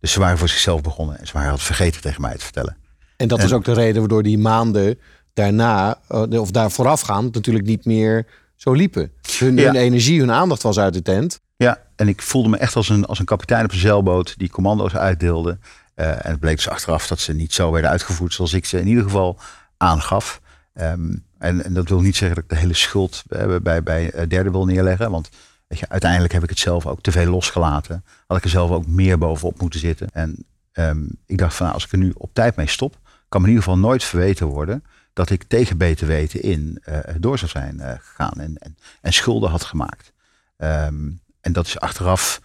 [0.00, 2.76] Dus ze waren voor zichzelf begonnen en ze waren het vergeten tegen mij te vertellen.
[3.16, 4.98] En dat is ook de reden waardoor die maanden
[5.38, 9.12] daarna, uh, of daar voorafgaand, natuurlijk niet meer zo liepen.
[9.38, 9.64] Hun, ja.
[9.64, 11.40] hun, energie, hun aandacht was uit de tent.
[11.56, 14.50] Ja, en ik voelde me echt als een, als een kapitein op een zeilboot die
[14.50, 15.58] commando's uitdeelde.
[15.96, 18.80] Uh, en het bleek dus achteraf dat ze niet zo werden uitgevoerd zoals ik ze
[18.80, 19.38] in ieder geval
[19.76, 20.40] aangaf.
[20.74, 24.10] Um, en, en, dat wil niet zeggen dat ik de hele schuld bij, bij, bij
[24.28, 25.10] derden wil neerleggen.
[25.10, 25.28] Want
[25.66, 28.04] weet je, uiteindelijk heb ik het zelf ook te veel losgelaten.
[28.26, 30.08] Had ik er zelf ook meer bovenop moeten zitten.
[30.12, 32.98] En um, ik dacht van nou, als ik er nu op tijd mee stop,
[33.28, 34.84] kan me in ieder geval nooit verweten worden
[35.18, 39.12] dat ik tegen beter weten in uh, door zou zijn uh, gegaan en, en, en,
[39.12, 40.12] schulden had gemaakt.
[40.56, 42.40] Um, en dat is achteraf,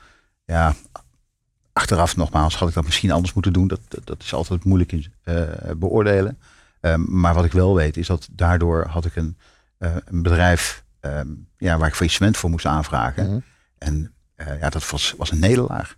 [0.45, 0.75] ja,
[1.73, 3.67] achteraf nogmaals, had ik dat misschien anders moeten doen.
[3.67, 5.43] Dat, dat, dat is altijd moeilijk in uh,
[5.75, 6.39] beoordelen.
[6.81, 9.37] Um, maar wat ik wel weet is dat daardoor had ik een,
[9.77, 13.25] een bedrijf um, ja, waar ik faillissement voor moest aanvragen.
[13.25, 13.43] Mm -hmm.
[13.77, 14.13] En
[14.59, 15.95] ja, dat was, was een nederlaag.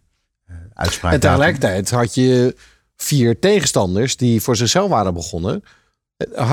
[0.73, 2.55] uitspraak en tegelijkertijd had je
[2.95, 5.63] vier tegenstanders die voor zichzelf waren begonnen.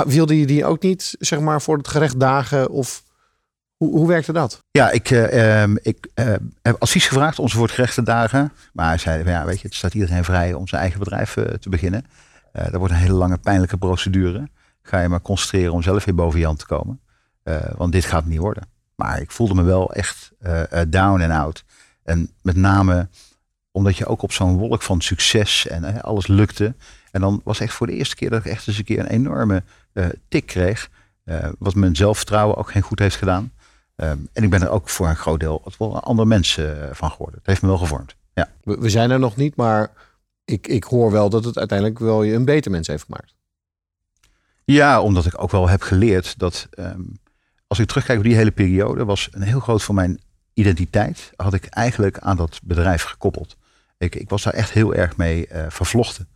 [0.07, 2.71] Wilde je die ook niet, zeg maar, voor het gerecht dagen?
[2.71, 3.03] Of
[3.77, 4.65] hoe, hoe werkte dat?
[4.71, 8.53] Ja, ik, uh, ik uh, heb advies gevraagd om ze voor het gerecht te dagen.
[8.73, 11.69] Maar hij zei, ja, weet je, het staat iedereen vrij om zijn eigen bedrijf te
[11.69, 12.07] beginnen.
[12.53, 14.49] dat wordt een hele lange, pijnlijke procedure.
[14.83, 17.01] Ga je maar concentreren om zelf weer boven Jan te komen.
[17.77, 18.69] want dit gaat niet worden.
[18.95, 20.33] Maar ik voelde me wel echt
[20.89, 21.65] down en out.
[22.03, 23.09] En met name
[23.71, 26.75] omdat je ook op zo'n wolk van succes en alles lukte.
[27.13, 29.07] En dan was echt voor de eerste keer dat ik echt eens een keer een
[29.07, 30.91] enorme uh, tik kreeg.
[31.25, 33.53] Uh, wat mijn zelfvertrouwen ook geen goed heeft gedaan.
[33.97, 37.11] Um, en ik ben er ook voor een groot deel wel andere mensen uh, van
[37.11, 37.39] geworden.
[37.39, 38.15] Het heeft me wel gevormd.
[38.35, 38.49] Ja.
[38.63, 39.91] We, we, zijn er nog niet, maar
[40.45, 43.35] ik, ik hoor wel dat het uiteindelijk wel je een beter mens heeft gemaakt.
[44.65, 47.21] Ja, omdat ik ook wel heb geleerd dat um,
[47.67, 50.21] als ik terugkijk op die hele periode, was een heel groot voor mijn
[50.55, 53.57] identiteit, had ik eigenlijk aan dat bedrijf gekoppeld.
[53.99, 56.29] Ik, ik was daar echt heel erg mee uh, vervlochten.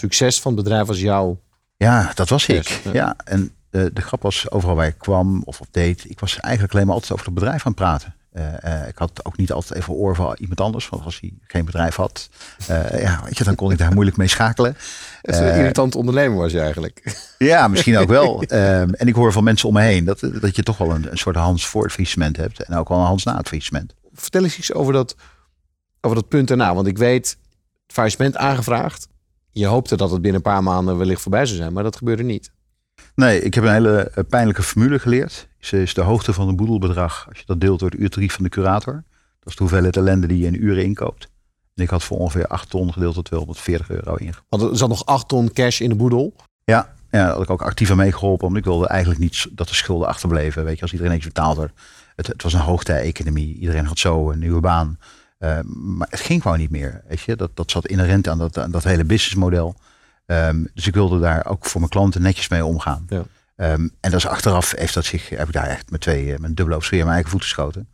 [0.00, 1.36] Succes van het bedrijf was jou.
[1.76, 2.68] Ja, dat was ik.
[2.68, 3.16] Ja, ja.
[3.24, 6.74] en de, de grap was overal waar ik kwam of op deed, ik was eigenlijk
[6.74, 8.14] alleen maar altijd over het bedrijf aan het praten.
[8.32, 10.88] Uh, uh, ik had ook niet altijd even oor van iemand anders.
[10.88, 12.28] Want als hij geen bedrijf had,
[12.70, 14.76] uh, ja, weet je, dan kon ik daar moeilijk mee schakelen.
[15.22, 17.16] Het een irritant ondernemer was je eigenlijk.
[17.38, 18.42] Ja, misschien ook wel.
[18.42, 21.10] um, en ik hoor van mensen om me heen dat, dat je toch wel een,
[21.10, 22.62] een soort Hans voor het faillissement hebt.
[22.62, 23.94] En ook wel een Hans na het faillissement.
[24.12, 25.16] Vertel eens iets over dat,
[26.00, 26.74] over dat punt daarna.
[26.74, 27.36] Want ik weet,
[27.86, 29.08] faillissement aangevraagd.
[29.52, 32.22] Je hoopte dat het binnen een paar maanden wellicht voorbij zou zijn, maar dat gebeurde
[32.22, 32.52] niet.
[33.14, 35.48] Nee, ik heb een hele eh, pijnlijke formule geleerd.
[35.58, 38.44] Ze is de hoogte van een boedelbedrag als je dat deelt door het uurtarief van
[38.44, 39.04] de curator.
[39.38, 41.28] Dat is de hoeveelheid ellende die je in uren inkoopt.
[41.74, 44.46] En ik had voor ongeveer 8 ton gedeeld tot 240 euro ingekoopt.
[44.48, 46.34] Want er zat nog 8 ton cash in de boedel?
[46.64, 48.46] Ja, ja daar had ik ook actief aan meegeholpen.
[48.46, 50.64] Want ik wilde eigenlijk niet dat de schulden achterbleven.
[50.64, 51.72] Weet je, als iedereen iets betaald werd.
[52.16, 53.58] Het, het was een hoogtij-economie.
[53.58, 54.98] Iedereen had zo een nieuwe baan.
[55.40, 57.02] Uh, maar het ging gewoon niet meer.
[57.08, 57.36] Weet je?
[57.36, 59.74] Dat, dat zat inherent aan dat, aan dat hele businessmodel.
[60.26, 63.06] Um, dus ik wilde daar ook voor mijn klanten netjes mee omgaan.
[63.08, 63.18] Ja.
[63.56, 66.56] Um, en dat is achteraf heeft dat zich, heb ik daar echt met twee, met
[66.56, 67.88] dubbele op mijn eigen voeten geschoten.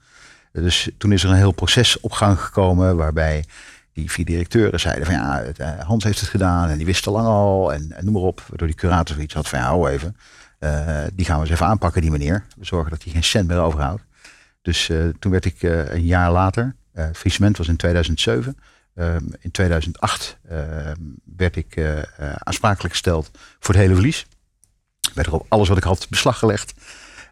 [0.52, 3.44] Dus toen is er een heel proces op gang gekomen waarbij
[3.92, 7.12] die vier directeuren zeiden van ja, eh, Hans heeft het gedaan en die wist al
[7.12, 8.44] lang al en, en noem maar op.
[8.48, 10.16] Waardoor die curator zoiets had van ja, hou even.
[10.60, 12.46] Uh, die gaan we eens even aanpakken, die meneer.
[12.56, 14.02] We zorgen dat hij geen cent meer overhoudt.
[14.62, 18.56] Dus uh, toen werd ik een jaar later, uh, was in 2007.
[18.94, 20.58] Um, in 2008 uh,
[21.36, 22.02] werd ik uh,
[22.38, 24.26] aansprakelijk gesteld voor het hele verlies.
[25.14, 26.74] Werd er op alles wat ik had beslag gelegd.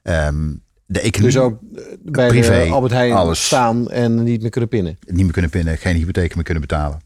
[0.03, 1.59] Um, de economie, dus ook
[2.03, 3.44] bij privé, Albert Heijn alles.
[3.44, 4.98] staan en niet meer kunnen pinnen?
[5.07, 7.00] Niet meer kunnen pinnen, geen hypotheek meer kunnen betalen.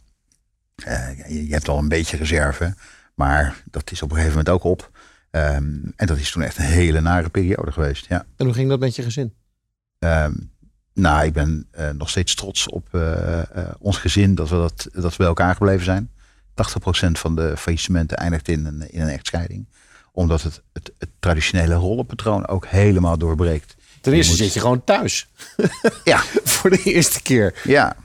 [0.74, 2.74] Je, je, hebt al een beetje reserve,
[3.14, 4.90] maar dat is op een gegeven moment ook op.
[5.30, 8.06] Um, en dat is toen echt een hele nare periode geweest.
[8.08, 8.26] Ja.
[8.36, 9.34] En hoe ging dat met je gezin?
[10.98, 14.88] Nou, ik ben uh, nog steeds trots op uh, uh, ons gezin dat we, dat,
[14.92, 16.10] dat we bij elkaar gebleven zijn.
[16.50, 19.68] 80% van de faillissementen eindigt in een, in een echtscheiding.
[20.12, 23.76] Omdat het, het, het traditionele rollenpatroon ook helemaal doorbreekt.
[24.00, 24.40] Ten eerste moet...
[24.40, 25.28] zit je gewoon thuis.
[26.04, 26.18] ja.
[26.58, 27.60] Voor de eerste keer.
[27.64, 27.96] Ja.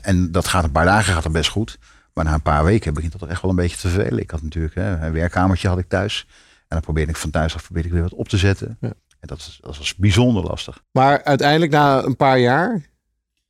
[0.00, 1.78] En dat gaat een paar dagen gaat best goed.
[2.12, 4.22] Maar na een paar weken begint dat toch echt wel een beetje te vervelen.
[4.22, 6.26] Ik had natuurlijk hè, een werkkamertje had ik thuis.
[6.58, 8.76] En dan probeerde ik van thuis af probeerde ik weer wat op te zetten.
[8.80, 8.92] Ja.
[9.24, 10.82] En dat, is, dat was bijzonder lastig.
[10.90, 12.82] Maar uiteindelijk na een paar jaar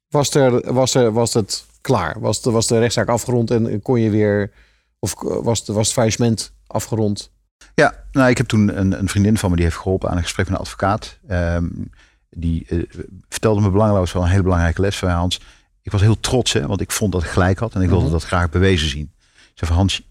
[0.08, 2.20] was, er, was, er, was het klaar.
[2.20, 4.52] Was de, was de rechtszaak afgerond en kon je weer,
[4.98, 7.30] of was, was het faillissement afgerond?
[7.74, 10.22] Ja, nou, ik heb toen een, een, vriendin van me die heeft geholpen aan een
[10.22, 11.18] gesprek met een advocaat.
[11.30, 11.90] Um,
[12.30, 12.82] die uh,
[13.28, 15.40] vertelde me belangloos wel een hele belangrijke les van Hans.
[15.82, 18.04] Ik was heel trots, hè, want ik vond dat ik gelijk had en ik wilde
[18.04, 18.12] mhm.
[18.12, 19.12] dat graag bewezen zien.
[19.22, 20.02] Ik zei van Hans,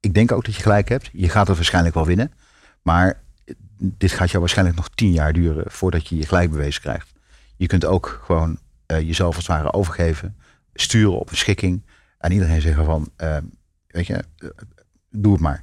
[0.00, 1.10] ik denk ook dat je gelijk hebt.
[1.12, 2.32] Je gaat het waarschijnlijk wel winnen.
[2.82, 3.22] Maar
[3.98, 7.12] dit gaat jou waarschijnlijk nog tien jaar duren voordat je je gelijk bewezen krijgt.
[7.56, 10.36] Je kunt ook gewoon uh, jezelf als het ware overgeven,
[10.74, 11.82] sturen op een schikking.
[12.18, 13.36] En iedereen zeggen van, uh,
[13.86, 14.50] weet je, uh,
[15.10, 15.62] doe het maar.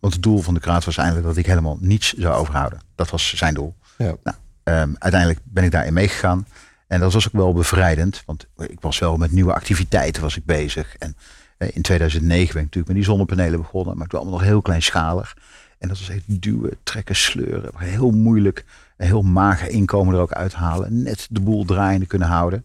[0.00, 2.80] want het doel van de kraat was eigenlijk dat ik helemaal niets zou overhouden.
[2.94, 3.74] Dat was zijn doel.
[3.98, 4.14] Ja.
[4.22, 6.46] Nou, um, uiteindelijk ben ik daarin meegegaan.
[6.86, 10.44] En dat was ook wel bevrijdend, want ik was wel met nieuwe activiteiten was ik
[10.44, 10.96] bezig.
[10.96, 11.16] En
[11.58, 15.36] in 2009 ben ik natuurlijk met die zonnepanelen begonnen, maar was allemaal nog heel kleinschalig.
[15.78, 17.70] En dat was echt duwen, trekken, sleuren.
[17.76, 18.64] Heel moeilijk.
[18.96, 21.02] Een heel mager inkomen er ook uithalen.
[21.02, 22.64] Net de boel draaiende kunnen houden.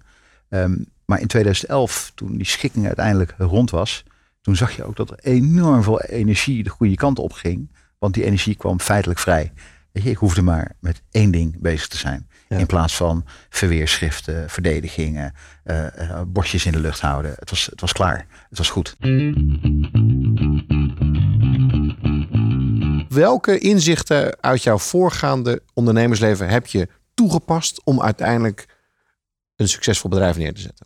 [0.50, 4.04] Ehm, maar in 2011, toen die schikking uiteindelijk rond was,
[4.42, 7.70] toen zag je ook dat er enorm veel energie de goede kant op ging.
[7.98, 9.52] Want die energie kwam feitelijk vrij.
[9.92, 12.30] Weet je, ik hoefde maar met één ding bezig te zijn.
[12.48, 15.34] In plaats van verweerschriften, verdedigingen,
[15.66, 17.36] uh, uh, bosjes in de lucht houden.
[17.40, 18.26] Het was, het was klaar.
[18.50, 18.96] Het was goed.
[23.14, 28.66] Welke inzichten uit jouw voorgaande ondernemersleven heb je toegepast om uiteindelijk
[29.56, 30.86] een succesvol bedrijf neer te zetten?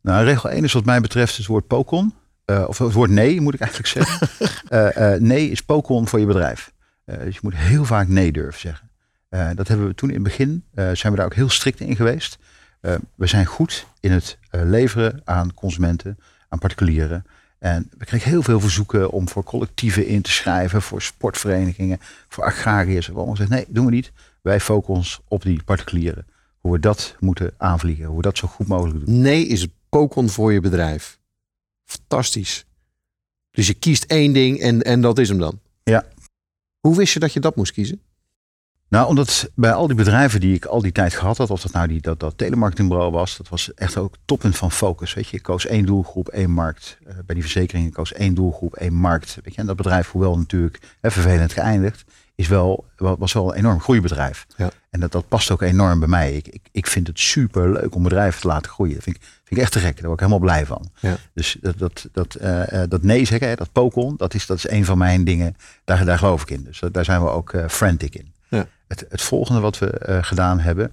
[0.00, 2.14] Nou, regel 1 is wat mij betreft het woord pokon.
[2.46, 4.28] Uh, of het woord nee, moet ik eigenlijk zeggen.
[4.70, 6.72] uh, uh, nee is pokon voor je bedrijf.
[7.04, 8.90] dus je moet heel vaak nee durven zeggen.
[9.56, 12.38] dat hebben we toen in het begin, zijn we daar ook heel strikt in geweest.
[13.14, 16.18] we zijn goed in het leveren aan consumenten,
[16.48, 17.24] aan particulieren.
[17.60, 22.44] En we kregen heel veel verzoeken om voor collectieven in te schrijven, voor sportverenigingen, voor
[22.44, 23.06] agrariërs.
[23.06, 24.12] We hebben gezegd, nee, doen we niet.
[24.42, 26.26] Wij focussen ons op die particulieren.
[26.58, 29.20] Hoe we dat moeten aanvliegen, hoe we dat zo goed mogelijk doen.
[29.20, 31.18] Nee is pokon voor je bedrijf.
[31.84, 32.64] Fantastisch.
[33.50, 35.60] Dus je kiest één ding en, en dat is hem dan?
[35.82, 36.06] Ja.
[36.80, 38.00] Hoe wist je dat je dat moest kiezen?
[38.90, 41.72] Nou, omdat bij al die bedrijven die ik al die tijd gehad had, of dat
[41.72, 45.14] nou die, dat, dat telemarketingbureau was, dat was echt ook toppunt van focus.
[45.14, 46.98] Weet je, ik koos één doelgroep, één markt.
[47.02, 49.38] Uh, bij die verzekeringen koos één doelgroep, één markt.
[49.44, 53.58] Weet je, en dat bedrijf, hoewel natuurlijk hè, vervelend geëindigd, is wel, was wel een
[53.58, 54.46] enorm groeibedrijf.
[54.56, 54.70] Ja.
[54.90, 56.32] En dat, dat past ook enorm bij mij.
[56.32, 58.94] Ik, ik, ik vind het super leuk om bedrijven te laten groeien.
[58.94, 59.94] Dat vind ik, vind ik echt te gek.
[59.96, 60.90] Daar word ik helemaal blij van.
[61.00, 61.16] Ja.
[61.34, 64.84] Dus dat, dat, dat, uh, dat nee zeggen, dat pokon, dat is, dat is een
[64.84, 65.56] van mijn dingen.
[65.84, 66.64] Daar, daar geloof ik in.
[66.64, 68.32] Dus daar zijn we ook uh, frantic in.
[68.96, 70.92] Het, volgende wat we uh, gedaan hebben,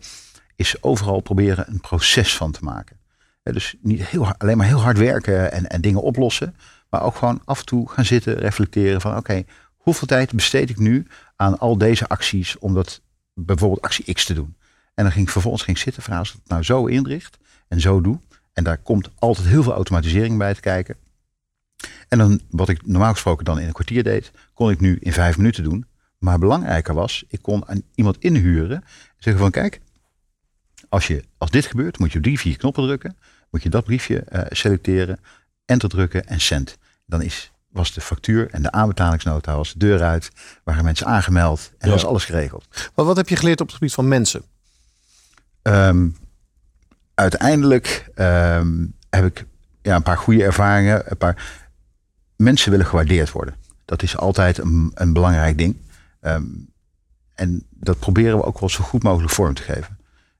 [0.55, 2.97] is overal proberen een proces van te maken.
[3.43, 6.55] dus niet heel, alleen maar heel hard werken en, en dingen oplossen.
[6.89, 9.43] Maar ook gewoon af en toe gaan zitten, reflecteren van oké,
[9.77, 13.01] hoeveel tijd besteed ik nu aan al deze acties om dat
[13.33, 14.55] bijvoorbeeld actie X te doen.
[14.93, 17.79] En dan ging ik vervolgens ging zitten vragen als ik het nou zo inricht en
[17.79, 18.19] zo doe.
[18.53, 20.95] En daar komt altijd heel veel automatisering bij te kijken.
[22.07, 25.13] En dan wat ik normaal gesproken dan in een kwartier deed, kon ik nu in
[25.13, 25.85] vijf minuten doen.
[26.17, 28.83] Maar belangrijker was, ik kon aan iemand inhuren.
[29.17, 29.81] Zeggen van kijk,
[30.89, 33.17] als, je, als dit gebeurt, moet je op drie, vier knoppen drukken.
[33.49, 35.19] Moet je dat briefje uh, selecteren,
[35.65, 36.77] enter drukken en send.
[37.05, 40.31] Dan is, was de factuur en de aanbetalingsnota was de deur uit.
[40.63, 41.93] Waren mensen aangemeld en ja.
[41.93, 42.67] was alles geregeld.
[42.95, 44.43] Maar wat heb je geleerd op het gebied van mensen?
[45.61, 46.17] Um,
[47.13, 49.45] uiteindelijk um, heb ik
[49.81, 51.11] ja, een paar goede ervaringen.
[51.11, 51.65] Een paar...
[52.35, 53.55] Mensen willen gewaardeerd worden.
[53.85, 55.77] Dat is altijd een, een belangrijk ding.
[56.27, 56.73] Um,
[57.33, 59.97] en dat proberen we ook wel zo goed mogelijk vorm te geven.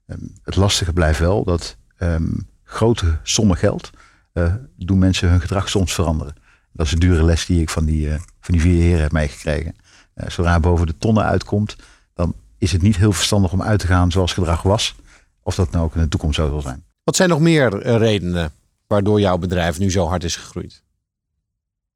[0.07, 3.89] Um, het lastige blijft wel dat um, grote sommen geld
[4.33, 6.35] uh, doen mensen hun gedrag soms veranderen.
[6.71, 9.11] Dat is een dure les die ik van die, uh, van die vier heren heb
[9.11, 9.75] meegekregen.
[10.15, 11.75] Uh, zodra boven de tonnen uitkomt,
[12.13, 14.95] dan is het niet heel verstandig om uit te gaan zoals gedrag was.
[15.41, 16.83] Of dat nou ook in de toekomst zo zal zijn.
[17.03, 18.51] Wat zijn nog meer redenen
[18.87, 20.83] waardoor jouw bedrijf nu zo hard is gegroeid?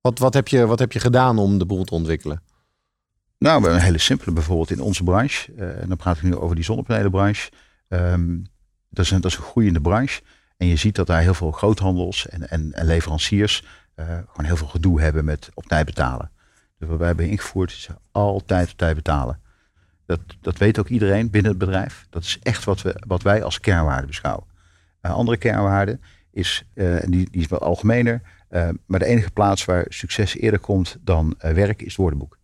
[0.02, 2.42] Wat, wat, heb, je, wat heb je gedaan om de boel te ontwikkelen?
[3.42, 5.52] Nou, een hele simpele bijvoorbeeld in onze branche.
[5.56, 7.52] Uh, en dan praat ik nu over die zonnepanelenbranche.
[7.88, 8.46] Um,
[8.90, 10.22] dat, is een, dat is een groeiende branche.
[10.58, 13.64] En je ziet dat daar heel veel groothandels en, en, leveranciers
[13.96, 16.32] uh, gewoon heel veel gedoe hebben met op tijd betalen.
[16.78, 19.40] Dus wat wij hebben ingevoerd is altijd op tijd betalen.
[20.06, 22.06] Dat, dat weet ook iedereen binnen het bedrijf.
[22.10, 24.46] Dat is echt wat, we, wat wij als kernwaarde beschouwen.
[25.02, 26.00] Uh, andere kernwaarde
[26.32, 28.22] is, en die, die is wat algemener,
[28.86, 32.40] maar de enige plaats waar succes eerder komt dan werk is het woordenboek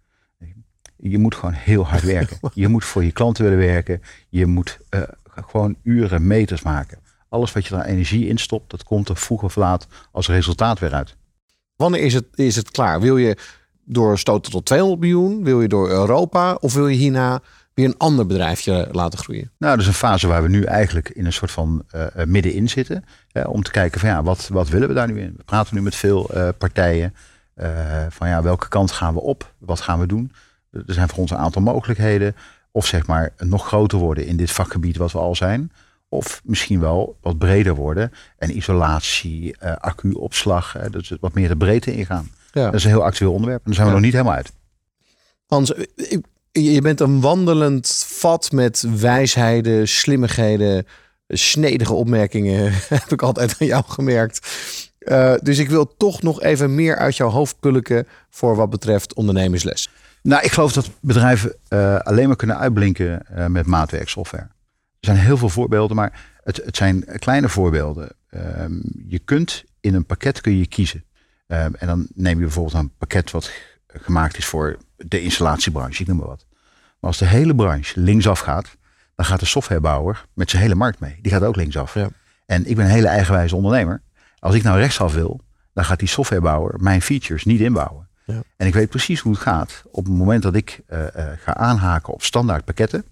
[0.97, 2.38] je moet gewoon heel hard werken.
[2.53, 4.01] Je moet voor je klanten willen werken.
[4.29, 6.99] Je moet uh, gewoon uren, meters maken.
[7.29, 10.79] Alles wat je daar energie in stopt, dat komt er vroeg of laat als resultaat
[10.79, 11.15] weer uit.
[11.75, 13.01] Wanneer is het, is het klaar?
[13.01, 13.38] Wil je
[13.83, 15.43] doorstoten tot 200 miljoen?
[15.43, 16.53] Wil je door Europa?
[16.53, 17.39] Of wil je hierna
[17.73, 19.51] weer een ander bedrijfje laten groeien?
[19.57, 22.69] Nou, dat is een fase waar we nu eigenlijk in een soort van uh, middenin
[22.69, 23.03] zitten.
[23.45, 25.33] om te kijken van ja, wat, wat willen we daar nu in?
[25.38, 27.13] We praten nu met veel uh, partijen.
[28.10, 29.53] van ja, welke kant gaan we op?
[29.57, 30.31] Wat gaan we doen?
[30.71, 32.36] Er zijn voor ons een aantal mogelijkheden.
[32.71, 35.71] of zeg maar nog groter worden in dit vakgebied wat we al zijn.
[36.10, 38.12] Of misschien wel wat breder worden.
[38.38, 42.32] En isolatie, uh, accuopslag, uh, dus wat meer de breedte ingaan.
[42.51, 42.65] Ja.
[42.65, 43.60] Dat is een heel actueel onderwerp.
[43.60, 44.51] En daar zijn we nog niet helemaal uit.
[45.47, 45.73] Hans,
[46.51, 50.86] je bent een wandelend vat met wijsheden, slimmigheden,
[51.27, 52.71] snedige opmerkingen.
[52.89, 54.47] Heb ik altijd aan jou gemerkt.
[54.99, 59.13] Uh, dus ik wil toch nog even meer uit jouw hoofd pulken voor wat betreft
[59.13, 59.89] ondernemersles.
[60.27, 64.43] Nou, ik geloof dat bedrijven uh, alleen maar kunnen uitblinken uh, met maatwerksoftware.
[64.43, 64.49] Er
[64.99, 68.09] zijn heel veel voorbeelden, maar het, het zijn kleine voorbeelden.
[68.29, 71.03] Um, je kunt in een pakket kun je kiezen.
[71.47, 73.51] Um, en dan neem je bijvoorbeeld een pakket wat
[73.87, 76.45] gemaakt is voor de installatiebranche, ik noem maar wat.
[76.99, 78.77] Maar als de hele branche linksaf gaat,
[79.15, 81.19] dan gaat de softwarebouwer met zijn hele markt mee.
[81.21, 81.93] Die gaat ook linksaf.
[81.93, 82.09] Ja.
[82.45, 84.01] En ik ben een hele eigenwijze ondernemer.
[84.39, 85.41] Als ik nou rechtsaf wil,
[85.73, 88.07] dan gaat die softwarebouwer mijn features niet inbouwen.
[88.27, 88.43] Ja.
[88.57, 91.55] En ik weet precies hoe het gaat op het moment dat ik uh, uh, ga
[91.55, 93.05] aanhaken op standaard pakketten.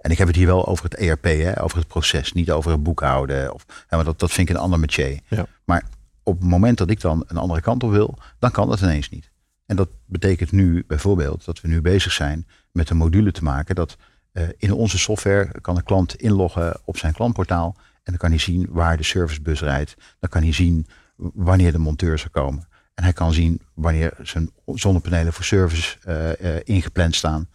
[0.00, 2.70] En ik heb het hier wel over het ERP, hè, over het proces, niet over
[2.70, 3.54] het boekhouden.
[3.54, 5.20] Of, hè, maar dat, dat vind ik een ander métier.
[5.28, 5.46] Ja.
[5.64, 5.84] Maar
[6.22, 9.08] op het moment dat ik dan een andere kant op wil, dan kan dat ineens
[9.08, 9.30] niet.
[9.66, 13.74] En dat betekent nu bijvoorbeeld dat we nu bezig zijn met een module te maken
[13.74, 13.96] dat
[14.32, 18.38] uh, in onze software kan de klant inloggen op zijn klantportaal en dan kan hij
[18.38, 19.94] zien waar de servicebus rijdt.
[20.18, 22.67] Dan kan hij zien wanneer de monteur zou komen.
[22.98, 27.48] En hij kan zien wanneer zijn zonnepanelen voor service uh, uh, ingepland staan.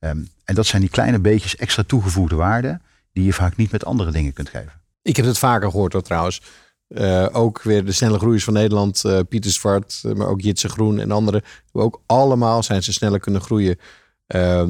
[0.00, 2.82] Um, en dat zijn die kleine beetjes extra toegevoegde waarden
[3.12, 4.72] die je vaak niet met andere dingen kunt geven.
[5.02, 6.42] Ik heb het vaker gehoord hoor, trouwens.
[6.88, 11.10] Uh, ook weer de snelle groeiers van Nederland, Pieter Zwart, maar ook Jitse Groen en
[11.10, 11.42] anderen.
[11.72, 13.78] Ook allemaal zijn ze sneller kunnen groeien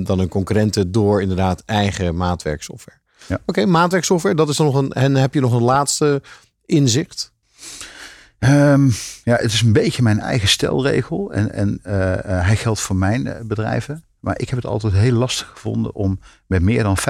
[0.05, 2.99] dan hun concurrenten door inderdaad eigen maatwerksoftware.
[3.27, 3.35] Ja.
[3.35, 4.93] Oké, okay, maatwerksoftware, dat is nog een.
[4.93, 6.23] En heb je nog een laatste
[6.64, 7.33] inzicht?
[8.38, 8.92] Um,
[9.24, 11.33] ja, het is een beetje mijn eigen stelregel.
[11.33, 11.81] En, en
[12.44, 14.05] hij geldt voor mijn bedrijven.
[14.20, 17.03] Maar ik heb het altijd heel lastig gevonden om met meer dan 50%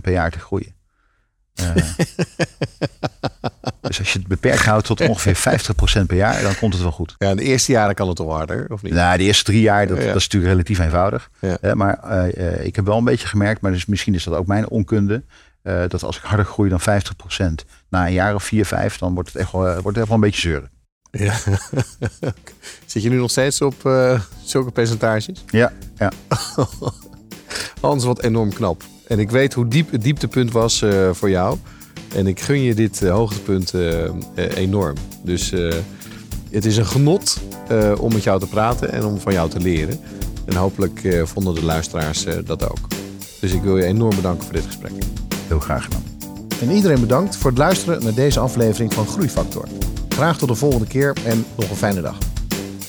[0.00, 0.74] per jaar te groeien.
[1.60, 1.74] Uh,
[3.80, 5.60] dus als je het beperkt houdt tot ongeveer
[6.02, 7.14] 50% per jaar, dan komt het wel goed.
[7.18, 8.92] Ja, de eerste jaren kan het toch harder, of niet?
[8.92, 11.30] Nou, de eerste drie jaar, dat, dat is natuurlijk relatief eenvoudig.
[11.40, 11.74] Ja.
[11.74, 11.98] maar
[12.36, 15.24] uh, ik heb wel een beetje gemerkt, maar dus misschien is dat ook mijn onkunde,
[15.62, 16.84] uh, dat als ik harder groei dan 50%
[17.88, 20.14] na een jaar of vier, vijf, dan wordt het echt wel, wordt het echt wel
[20.14, 20.70] een beetje zeuren.
[21.10, 21.34] Ja.
[22.86, 23.74] Zit je nu nog steeds op
[24.44, 25.44] zulke percentages?
[25.46, 26.12] Ja, ja.
[27.80, 28.82] Hans, wat enorm knap.
[29.06, 31.58] En ik weet hoe diep het dieptepunt was uh, voor jou.
[32.14, 33.74] En ik gun je dit hoogtepunt
[34.34, 34.96] enorm.
[35.22, 35.50] Dus
[36.50, 37.40] het is een genot
[37.98, 40.00] om met jou te praten en om van jou te leren.
[40.44, 42.88] En hopelijk vonden de luisteraars dat ook.
[43.40, 44.92] Dus ik wil je enorm bedanken voor dit gesprek.
[45.50, 46.04] Heel graag gedaan.
[46.60, 49.68] En iedereen bedankt voor het luisteren naar deze aflevering van Groeifactor.
[50.08, 52.18] Graag tot de volgende keer en nog een fijne dag.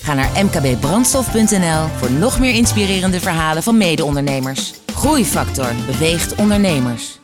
[0.02, 4.74] Ga naar mkbbrandstof.nl voor nog meer inspirerende verhalen van mede-ondernemers.
[4.94, 7.21] Groeifactor beweegt ondernemers.